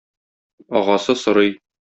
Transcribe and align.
Агасы 0.79 1.13
сорый 1.21 1.51